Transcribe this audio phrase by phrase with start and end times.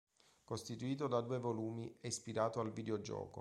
[0.43, 3.39] Costituito da due volumi, è ispirato al videogioco.